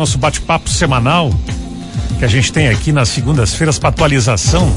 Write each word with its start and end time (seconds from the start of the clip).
Nosso 0.00 0.16
bate-papo 0.16 0.66
semanal 0.70 1.28
que 2.20 2.24
a 2.26 2.28
gente 2.28 2.52
tem 2.52 2.68
aqui 2.68 2.92
nas 2.92 3.08
segundas-feiras 3.08 3.78
para 3.78 3.88
atualização 3.88 4.70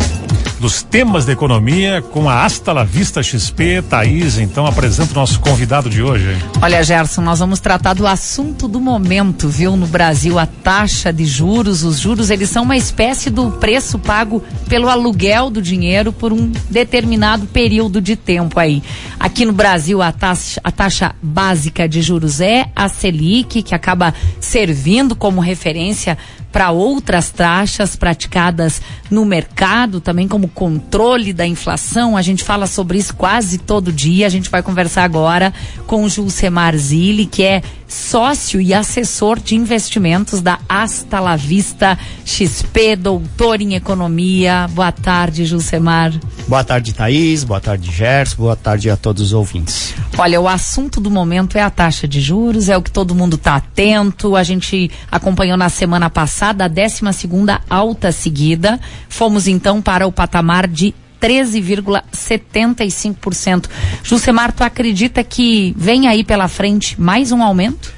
dos 0.62 0.81
temas 0.81 1.25
da 1.25 1.33
economia 1.33 2.01
com 2.01 2.29
a 2.29 2.46
Asta 2.46 2.71
La 2.71 2.85
Vista 2.85 3.21
XP, 3.21 3.81
Thaís, 3.89 4.38
então 4.38 4.66
apresenta 4.66 5.12
o 5.12 5.16
nosso 5.16 5.41
convidado 5.41 5.89
de 5.89 6.02
hoje. 6.02 6.38
Olha, 6.61 6.82
Gerson, 6.82 7.21
nós 7.21 7.39
vamos 7.39 7.59
tratar 7.59 7.95
do 7.95 8.07
assunto 8.07 8.66
do 8.66 8.79
momento, 8.79 9.50
viu, 9.50 9.75
no 9.75 9.86
Brasil, 9.86 10.39
a 10.39 10.45
taxa 10.45 11.11
de 11.11 11.25
juros, 11.25 11.84
os 11.84 12.00
juros, 12.00 12.29
eles 12.29 12.50
são 12.50 12.64
uma 12.64 12.77
espécie 12.77 13.29
do 13.29 13.52
preço 13.52 14.00
pago 14.00 14.41
pelo 14.70 14.88
aluguel 14.88 15.50
do 15.50 15.62
dinheiro 15.62 16.14
por 16.14 16.32
um 16.32 16.50
determinado 16.70 17.46
período 17.48 18.00
de 18.00 18.16
tempo 18.16 18.57
aí. 18.57 18.82
Aqui 19.20 19.44
no 19.44 19.52
Brasil, 19.52 20.02
a 20.02 20.14
taxa, 20.14 20.62
a 20.64 20.71
taxa 20.71 21.14
básica 21.21 21.89
de 21.89 22.02
juros 22.02 22.39
é 22.39 22.68
a 22.73 22.88
Selic, 22.88 23.64
que 23.64 23.75
acaba 23.75 24.14
servindo 24.39 25.14
como 25.14 25.41
referência 25.41 26.18
para 26.54 26.70
outras 26.70 27.31
taxas 27.31 27.95
praticadas 27.95 28.80
no 29.09 29.25
mercado, 29.25 29.99
também 29.99 30.27
como 30.27 30.48
controle 30.48 31.34
da 31.34 31.48
inflação. 31.48 32.16
A 32.16 32.21
gente 32.21 32.44
fala 32.44 32.67
sobre 32.67 32.99
isso 32.99 33.16
quase 33.16 33.57
todo 33.57 33.91
dia. 33.91 34.27
A 34.27 34.30
gente 34.30 34.52
vai 34.52 34.61
conversar 34.61 35.03
agora 35.03 35.52
com 35.88 36.03
o 36.03 36.09
Julcemar 36.09 36.77
Zilli, 36.77 37.25
que 37.25 37.41
é 37.41 37.63
sócio 37.93 38.59
e 38.59 38.73
assessor 38.73 39.39
de 39.39 39.55
investimentos 39.55 40.41
da 40.41 40.59
Asta 40.67 41.20
La 41.20 41.35
Vista 41.35 41.97
XP, 42.25 42.95
doutor 42.95 43.61
em 43.61 43.75
economia. 43.75 44.67
Boa 44.71 44.91
tarde, 44.91 45.45
Julcemar. 45.45 46.11
Boa 46.47 46.63
tarde, 46.63 46.93
Thaís. 46.93 47.43
Boa 47.43 47.61
tarde, 47.61 47.91
Gerson. 47.91 48.38
Boa 48.38 48.55
tarde 48.55 48.89
a 48.89 48.97
todos 48.97 49.21
os 49.21 49.33
ouvintes. 49.33 49.93
Olha, 50.17 50.41
o 50.41 50.47
assunto 50.47 50.99
do 50.99 51.11
momento 51.11 51.57
é 51.57 51.61
a 51.61 51.69
taxa 51.69 52.07
de 52.07 52.19
juros, 52.19 52.67
é 52.67 52.75
o 52.75 52.81
que 52.81 52.91
todo 52.91 53.16
mundo 53.16 53.35
está 53.35 53.55
atento. 53.55 54.35
A 54.35 54.44
gente 54.44 54.89
acompanhou 55.11 55.55
na 55.55 55.69
semana 55.69 56.09
passada 56.09 56.66
a 56.66 56.67
12 56.67 57.13
segunda 57.13 57.61
alta 57.69 58.11
seguida. 58.11 58.80
Fomos 59.07 59.47
então 59.47 59.81
para 59.81 60.07
o 60.07 60.11
patamar 60.11 60.67
de 60.67 60.95
13,75%. 61.23 63.69
Jusemar, 64.03 64.52
tu 64.52 64.61
acredita 64.61 65.23
que 65.23 65.73
vem 65.77 66.09
aí 66.09 66.25
pela 66.25 66.49
frente 66.49 66.99
mais 66.99 67.31
um 67.31 67.41
aumento? 67.41 67.93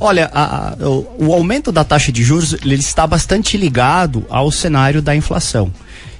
Olha, 0.00 0.28
a, 0.34 0.70
a, 0.70 0.72
o, 0.88 1.28
o, 1.28 1.32
aumento 1.32 1.70
da 1.70 1.84
taxa 1.84 2.10
de 2.10 2.24
juros 2.24 2.54
ele 2.54 2.74
está 2.74 3.06
bastante 3.06 3.56
ligado 3.56 4.26
ao 4.28 4.50
cenário 4.50 5.00
da 5.00 5.14
inflação. 5.14 5.72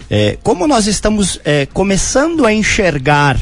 É, 0.08 0.38
como 0.44 0.68
nós 0.68 0.86
estamos 0.86 1.40
é, 1.44 1.66
começando 1.66 2.46
a 2.46 2.52
enxergar 2.52 3.36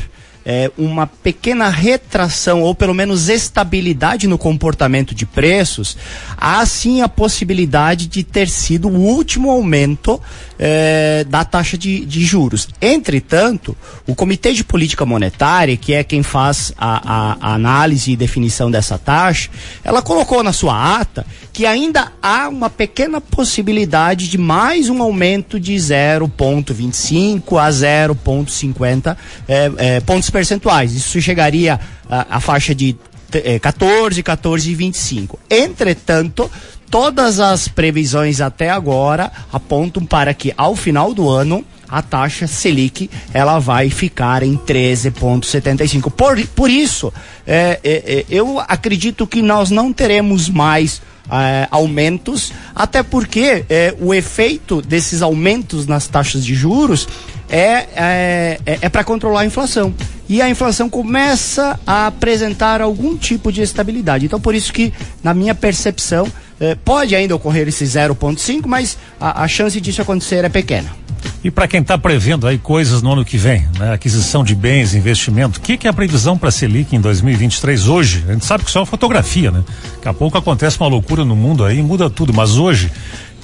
é, 0.44 0.70
uma 0.78 1.06
pequena 1.06 1.68
retração 1.68 2.62
ou 2.62 2.74
pelo 2.74 2.94
menos 2.94 3.28
estabilidade 3.28 4.26
no 4.26 4.38
comportamento 4.38 5.14
de 5.14 5.26
preços, 5.26 5.96
há 6.36 6.64
sim 6.64 7.02
a 7.02 7.08
possibilidade 7.08 8.06
de 8.06 8.24
ter 8.24 8.48
sido 8.48 8.88
o 8.88 8.96
último 8.96 9.50
aumento 9.50 10.20
é, 10.62 11.24
da 11.26 11.42
taxa 11.42 11.78
de, 11.78 12.04
de, 12.04 12.22
juros. 12.22 12.68
Entretanto, 12.82 13.74
o 14.06 14.14
Comitê 14.14 14.52
de 14.52 14.62
Política 14.62 15.06
Monetária, 15.06 15.74
que 15.74 15.94
é 15.94 16.04
quem 16.04 16.22
faz 16.22 16.70
a, 16.76 16.96
a, 16.96 17.36
a 17.40 17.54
análise 17.54 18.12
e 18.12 18.16
definição 18.16 18.70
dessa 18.70 18.98
taxa, 18.98 19.48
ela 19.82 20.02
colocou 20.02 20.42
na 20.42 20.52
sua 20.52 21.00
ata 21.00 21.24
que 21.50 21.64
ainda 21.64 22.12
há 22.22 22.46
uma 22.50 22.68
pequena 22.68 23.22
possibilidade 23.22 24.28
de 24.28 24.36
mais 24.36 24.90
um 24.90 25.00
aumento 25.00 25.58
de 25.58 25.74
0,25 25.74 27.56
a 27.58 27.70
0,50 27.70 29.16
é, 29.48 29.72
é, 29.78 30.00
pontos 30.00 30.28
percentuais. 30.28 30.94
Isso 30.94 31.22
chegaria 31.22 31.80
à 32.08 32.38
faixa 32.38 32.74
de 32.74 32.96
é, 33.32 33.58
14, 33.58 34.22
14 34.22 34.70
e 34.70 34.74
25. 34.74 35.38
Entretanto, 35.48 36.50
todas 36.90 37.38
as 37.38 37.68
previsões 37.68 38.40
até 38.40 38.68
agora 38.68 39.30
apontam 39.52 40.04
para 40.04 40.34
que 40.34 40.52
ao 40.56 40.74
final 40.74 41.14
do 41.14 41.28
ano 41.28 41.64
a 41.88 42.02
taxa 42.02 42.46
Selic 42.46 43.10
ela 43.32 43.58
vai 43.58 43.90
ficar 43.90 44.42
em 44.42 44.56
13,75. 44.56 46.10
Por, 46.10 46.46
por 46.48 46.70
isso, 46.70 47.12
é, 47.46 47.80
é, 47.82 47.90
é, 48.06 48.24
eu 48.28 48.60
acredito 48.60 49.26
que 49.26 49.42
nós 49.42 49.70
não 49.70 49.92
teremos 49.92 50.48
mais 50.48 51.02
é, 51.30 51.66
aumentos, 51.70 52.52
até 52.74 53.02
porque 53.02 53.64
é, 53.68 53.94
o 54.00 54.14
efeito 54.14 54.80
desses 54.80 55.22
aumentos 55.22 55.86
nas 55.86 56.06
taxas 56.06 56.44
de 56.44 56.54
juros 56.54 57.08
é, 57.48 57.86
é, 57.96 58.60
é, 58.64 58.78
é 58.82 58.88
para 58.88 59.02
controlar 59.02 59.40
a 59.40 59.46
inflação. 59.46 59.92
E 60.28 60.40
a 60.40 60.48
inflação 60.48 60.88
começa 60.88 61.78
a 61.84 62.06
apresentar 62.06 62.80
algum 62.80 63.16
tipo 63.16 63.50
de 63.50 63.62
estabilidade. 63.62 64.26
Então, 64.26 64.40
por 64.40 64.54
isso 64.54 64.72
que, 64.72 64.92
na 65.24 65.34
minha 65.34 65.56
percepção, 65.56 66.26
é, 66.60 66.74
pode 66.74 67.16
ainda 67.16 67.34
ocorrer 67.34 67.66
esse 67.66 67.84
0,5, 67.84 68.66
mas 68.66 68.98
a, 69.18 69.42
a 69.42 69.48
chance 69.48 69.80
disso 69.80 70.02
acontecer 70.02 70.44
é 70.44 70.48
pequena. 70.48 71.00
E 71.42 71.50
para 71.50 71.66
quem 71.66 71.80
está 71.80 71.96
prevendo 71.96 72.46
aí 72.46 72.58
coisas 72.58 73.00
no 73.00 73.12
ano 73.12 73.24
que 73.24 73.38
vem, 73.38 73.66
né? 73.78 73.94
aquisição 73.94 74.44
de 74.44 74.54
bens, 74.54 74.94
investimento, 74.94 75.58
o 75.58 75.62
que, 75.62 75.76
que, 75.76 75.86
é 75.86 75.90
a 75.90 75.92
previsão 75.92 76.36
para 76.36 76.50
a 76.50 76.52
Selic 76.52 76.94
em 76.94 77.00
2023 77.00 77.88
hoje? 77.88 78.24
A 78.28 78.32
gente 78.32 78.44
sabe 78.44 78.62
que 78.62 78.68
isso 78.68 78.76
é 78.76 78.80
uma 78.80 78.86
fotografia, 78.86 79.50
né? 79.50 79.64
Daqui 79.96 80.08
a 80.08 80.12
pouco 80.12 80.36
acontece 80.36 80.78
uma 80.78 80.88
loucura 80.88 81.24
no 81.24 81.34
mundo 81.34 81.64
aí, 81.64 81.82
muda 81.82 82.10
tudo, 82.10 82.32
mas 82.32 82.58
hoje 82.58 82.90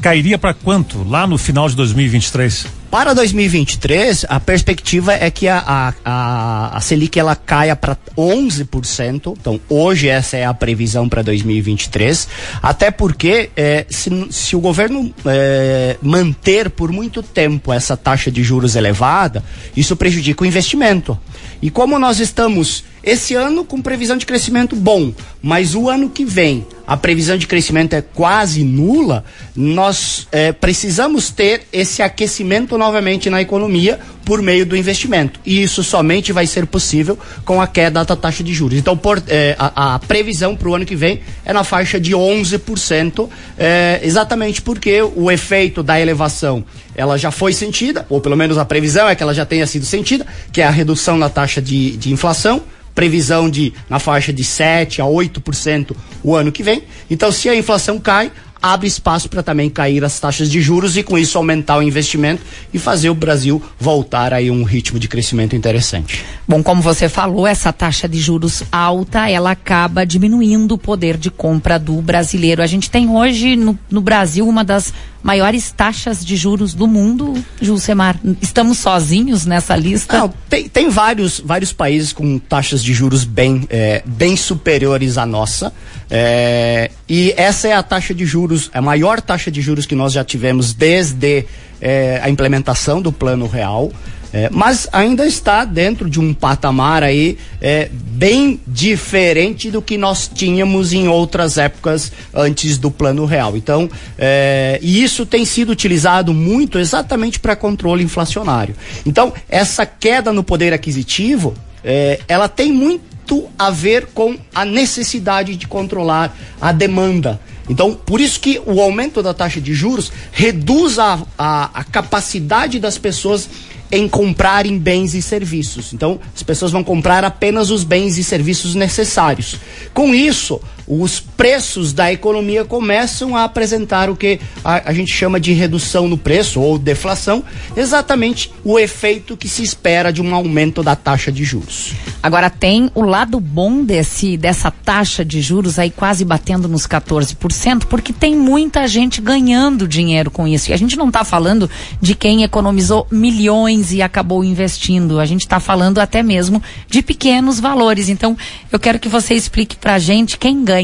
cairia 0.01 0.39
para 0.39 0.55
quanto 0.55 1.03
lá 1.09 1.27
no 1.27 1.39
final 1.39 1.69
de 1.69 1.77
2023? 1.77 2.67
Para 2.91 3.13
2023, 3.13 4.25
a 4.29 4.39
perspectiva 4.39 5.13
é 5.13 5.31
que 5.31 5.49
a, 5.49 5.93
a, 6.05 6.77
a, 6.77 6.81
Selic 6.81 7.19
ela 7.19 7.35
caia 7.35 7.75
para 7.75 7.97
11%. 8.17 9.37
Então, 9.39 9.61
hoje 9.69 10.09
essa 10.09 10.37
é 10.37 10.45
a 10.45 10.55
previsão 10.55 11.09
para 11.09 11.21
2023. 11.21 12.29
Até 12.63 12.91
porque, 12.91 13.51
é, 13.57 13.85
se, 13.91 14.11
se 14.31 14.57
o 14.57 14.61
governo 14.61 15.13
é, 15.27 15.97
manter 16.01 16.71
por 16.71 16.91
muito 16.93 17.23
tempo 17.23 17.73
essa 17.73 17.97
taxa 17.97 18.31
de 18.31 18.43
juros 18.43 18.77
elevada, 18.77 19.45
isso 19.77 19.97
prejudica 19.97 20.45
o 20.45 20.47
investimento. 20.47 21.19
E 21.61 21.71
como 21.71 21.99
nós 21.99 22.21
estamos 22.21 22.85
esse 23.07 23.35
ano 23.35 23.65
com 23.65 23.81
previsão 23.81 24.17
de 24.17 24.27
crescimento 24.27 24.75
bom, 24.75 25.15
mas 25.41 25.77
o 25.77 25.89
ano 25.89 26.11
que 26.11 26.25
vem 26.25 26.67
a 26.87 26.97
previsão 26.97 27.37
de 27.37 27.47
crescimento 27.47 27.95
é 27.95 28.01
quase 28.01 28.63
nula, 28.63 29.25
nós 29.57 30.29
é, 30.31 30.53
precisamos 30.53 31.31
ter 31.31 31.63
esse 31.73 32.01
aquecimento 32.01 32.79
novamente 32.79 33.29
na 33.29 33.43
economia 33.43 33.99
por 34.25 34.41
meio 34.41 34.65
do 34.65 34.77
investimento. 34.77 35.41
E 35.45 35.63
isso 35.63 35.83
somente 35.83 36.33
vai 36.33 36.47
ser 36.47 36.67
possível 36.67 37.19
com 37.45 37.61
a 37.61 37.67
queda 37.67 38.05
da 38.05 38.17
taxa 38.17 38.43
de 38.45 38.55
juros. 38.55 38.79
Então, 38.79 38.97
por, 38.97 39.23
é, 39.27 39.57
a, 39.59 39.95
a, 39.95 39.99
previsão 39.99 40.55
para 40.55 40.69
o 40.69 40.75
ano 40.75 40.87
que 40.87 40.95
vem 40.95 41.21
é 41.45 41.53
na 41.53 41.65
faixa 41.65 41.99
de 41.99 42.13
11%, 42.13 43.29
é, 43.59 44.01
exatamente 44.03 44.63
porque 44.63 45.03
o 45.03 45.31
efeito 45.31 45.83
da 45.83 46.01
elevação 46.01 46.65
ela 46.95 47.19
já 47.19 47.31
foi 47.31 47.53
sentida, 47.53 48.07
ou 48.09 48.21
pelo 48.21 48.37
menos 48.37 48.59
a 48.59 48.65
previsão 48.65 49.09
é 49.09 49.15
que 49.15 49.23
ela 49.23 49.35
já 49.35 49.45
tenha 49.45 49.67
sido 49.67 49.85
sentida, 49.85 50.25
que 50.53 50.61
é 50.61 50.65
a 50.65 50.71
redução 50.71 51.19
na 51.19 51.29
taxa 51.29 51.61
de, 51.61 51.97
de 51.97 52.13
inflação 52.13 52.63
previsão 52.97 53.49
de 53.49 53.73
na 53.89 54.01
faixa 54.01 54.33
de 54.33 54.43
7 54.43 55.01
a 55.01 55.05
8% 55.05 55.95
o 56.25 56.35
ano 56.35 56.51
que 56.51 56.65
vem. 56.65 56.83
Então, 57.09 57.31
se 57.31 57.49
a 57.49 57.55
inflação 57.55 58.01
cai, 58.01 58.33
abre 58.61 58.89
espaço 58.89 59.29
para 59.29 59.43
também 59.43 59.69
cair 59.71 60.03
as 60.03 60.19
taxas 60.19 60.51
de 60.51 60.61
juros 60.61 60.97
e 60.97 61.03
com 61.03 61.17
isso 61.17 61.39
aumentar 61.39 61.77
o 61.77 61.83
investimento 61.83 62.43
e 62.73 62.79
fazer 62.79 63.11
o 63.11 63.15
Brasil 63.15 63.63
voltar 63.79 64.33
aí 64.33 64.51
um 64.51 64.65
ritmo 64.65 64.99
de 64.99 65.09
crescimento 65.09 65.55
interessante. 65.55 66.25
Bom, 66.49 66.63
como 66.63 66.83
você 66.83 67.09
falou, 67.09 67.47
essa 67.47 67.73
taxa 67.73 68.09
de 68.09 68.19
juros 68.19 68.63
alta, 68.73 69.29
ela 69.29 69.51
acaba 69.51 70.07
diminuindo 70.07 70.73
o 70.73 70.79
poder 70.79 71.17
de 71.17 71.31
compra 71.31 71.79
do 71.79 72.01
brasileiro. 72.01 72.63
A 72.63 72.67
gente 72.67 72.91
tem 72.91 73.11
hoje 73.11 73.57
no, 73.57 73.79
no 73.91 74.01
Brasil 74.01 74.49
uma 74.49 74.65
das 74.65 74.93
maiores 75.27 75.73
taxas 75.73 76.25
de 76.25 76.37
juros 76.37 76.73
do 76.73 76.87
mundo, 76.87 77.35
Julcemar. 77.61 78.17
Estamos 78.41 78.79
sozinhos 78.79 79.45
nessa 79.45 79.75
lista? 79.75 80.19
Não, 80.19 80.33
tem, 80.49 80.69
tem 80.69 80.89
vários, 80.89 81.41
vários 81.41 81.73
países 81.73 82.13
com 82.13 82.39
taxas 82.39 82.81
de 82.81 82.95
juros 82.95 83.25
bem, 83.25 83.67
é, 83.69 84.05
bem 84.07 84.37
superiores 84.37 85.19
à 85.19 85.27
nossa. 85.27 85.73
É, 86.09 86.93
e 87.09 87.35
essa 87.37 87.67
é 87.67 87.73
a 87.73 87.83
taxa 87.83 88.15
de 88.15 88.25
juros, 88.25 88.71
a 88.73 88.81
maior 88.81 89.21
taxa 89.21 89.51
de 89.51 89.61
juros 89.61 89.85
que 89.85 89.97
nós 89.97 90.13
já 90.13 90.23
tivemos 90.23 90.73
desde 90.73 91.45
é, 91.81 92.21
a 92.23 92.31
implementação 92.31 93.03
do 93.03 93.11
Plano 93.11 93.49
Real. 93.49 93.91
É, 94.37 94.51
mas 94.53 94.87
ainda 94.93 95.27
está 95.27 95.65
dentro 95.65 96.11
de 96.11 96.21
um 96.21 96.35
patamar 96.35 97.03
aí 97.03 97.39
é, 97.59 97.89
bem 97.91 98.61
diferente 98.67 99.71
do 99.71 99.81
que 99.81 99.97
nós 99.97 100.29
tínhamos 100.29 100.93
em 100.93 101.09
outras 101.09 101.57
épocas 101.57 102.13
antes 102.35 102.77
do 102.77 102.91
plano 102.91 103.25
real. 103.25 103.57
Então, 103.57 103.89
é, 104.19 104.79
e 104.83 105.03
isso 105.03 105.25
tem 105.25 105.47
sido 105.47 105.71
utilizado 105.71 106.35
muito 106.35 106.79
exatamente 106.79 107.41
para 107.41 107.57
controle 107.57 108.05
inflacionário. 108.05 108.77
Então, 109.07 109.33
essa 109.49 109.87
queda 109.87 110.35
no 110.35 110.45
poder 110.45 110.75
aquisitivo, 110.75 111.55
é, 111.83 112.21
ela 112.29 112.47
tem 112.47 112.71
muito 112.71 113.49
a 113.59 113.71
ver 113.71 114.09
com 114.13 114.37
a 114.55 114.67
necessidade 114.67 115.57
de 115.57 115.67
controlar 115.67 116.37
a 116.61 116.73
demanda. 116.73 117.41
Então, 117.71 117.95
por 117.95 118.21
isso 118.21 118.39
que 118.39 118.61
o 118.67 118.83
aumento 118.83 119.23
da 119.23 119.33
taxa 119.33 119.63
de 119.63 119.73
juros 119.73 120.13
reduz 120.31 120.99
a, 120.99 121.23
a, 121.39 121.71
a 121.73 121.85
capacidade 121.85 122.79
das 122.79 122.99
pessoas 122.99 123.49
em 123.91 124.09
comprarem 124.09 124.79
bens 124.79 125.15
e 125.15 125.23
serviços. 125.23 125.93
Então, 125.93 126.19
as 126.35 126.43
pessoas 126.43 126.73
vão 126.73 126.83
comprar 126.83 127.25
apenas 127.25 127.71
os 127.71 127.85
bens 127.85 128.19
e 128.19 128.25
serviços 128.25 128.75
necessários. 128.75 129.57
Com 129.95 130.15
isso, 130.15 130.61
os 130.87 131.19
preços 131.19 131.93
da 131.93 132.13
economia 132.13 132.65
começam 132.65 133.37
a 133.37 133.45
apresentar 133.45 134.09
o 134.09 134.17
que 134.17 134.39
a, 134.65 134.91
a 134.91 134.93
gente 134.93 135.13
chama 135.13 135.41
de 135.41 135.53
redução 135.53 136.09
no 136.09 136.17
preço 136.17 136.61
ou 136.61 136.79
deflação, 136.79 137.43
exatamente 137.77 138.53
o 138.65 138.79
efeito 138.79 139.37
que 139.37 139.49
se 139.49 139.63
espera 139.63 140.13
de 140.13 140.23
um 140.23 140.35
aumento 140.35 140.83
da 140.83 140.95
taxa 140.95 141.33
de 141.33 141.45
juros. 141.45 141.93
Agora 142.23 142.49
tem 142.49 142.91
o 142.95 143.03
lado 143.03 143.41
bom 143.41 143.83
desse 143.83 144.37
dessa 144.37 144.71
taxa 144.71 145.25
de 145.25 145.41
juros 145.41 145.79
aí 145.79 145.91
quase 145.91 146.25
batendo 146.25 146.69
nos 146.69 146.87
14%, 146.87 147.85
porque 147.87 148.13
tem 148.13 148.37
muita 148.37 148.87
gente 148.87 149.21
ganhando 149.21 149.89
dinheiro 149.89 150.31
com 150.31 150.47
isso. 150.47 150.71
E 150.71 150.75
a 150.75 150.77
gente 150.77 150.97
não 150.97 151.09
está 151.09 151.25
falando 151.25 151.69
de 152.01 152.15
quem 152.15 152.43
economizou 152.43 153.07
milhões 153.11 153.93
e 153.93 154.03
acabou 154.03 154.45
investindo. 154.45 155.19
A 155.19 155.27
gente 155.27 155.41
está 155.41 155.59
falando 155.59 155.99
até 155.99 156.23
mesmo 156.23 156.63
de 156.89 157.03
pequenos 157.03 157.59
valores. 157.59 158.09
Então, 158.09 158.37
eu 158.71 158.79
quero 158.79 158.99
que 158.99 159.09
você 159.09 159.35
explique 159.35 159.77
para 159.77 159.95
a 159.95 159.99
gente 159.99 160.39
quem 160.39 160.65
ganha 160.65 160.76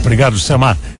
Obrigado, 0.01 0.33
Jusemar. 0.33 0.77